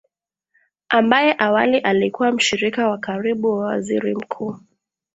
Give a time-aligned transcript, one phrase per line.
[0.89, 4.57] ambaye awali alikuwa mshirika wa karibu wa waziri mkuu